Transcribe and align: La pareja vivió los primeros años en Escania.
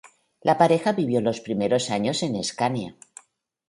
La 0.41 0.57
pareja 0.57 0.93
vivió 0.93 1.21
los 1.21 1.41
primeros 1.41 1.91
años 1.91 2.23
en 2.23 2.35
Escania. 2.35 2.95